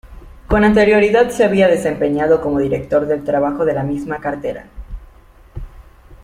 Con 0.47 0.63
anterioridad 0.63 1.29
se 1.29 1.43
había 1.43 1.67
desempeñado 1.67 2.41
como 2.41 2.57
director 2.57 3.05
del 3.05 3.23
Trabajo 3.23 3.65
de 3.65 3.73
la 3.75 3.83
misma 3.83 4.19
cartera. 4.19 4.65